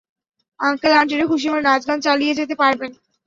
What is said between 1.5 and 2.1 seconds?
নাচ-গান